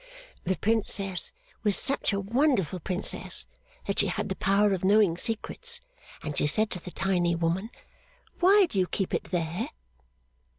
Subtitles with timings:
[0.45, 1.31] 'The Princess
[1.61, 3.45] was such a wonderful Princess
[3.85, 5.79] that she had the power of knowing secrets,
[6.23, 7.69] and she said to the tiny woman,
[8.39, 9.69] Why do you keep it there?